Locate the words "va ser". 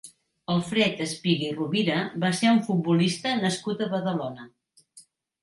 2.23-2.49